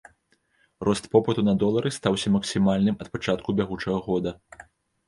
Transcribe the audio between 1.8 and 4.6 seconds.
стаўся максімальным ад пачатку бягучага года.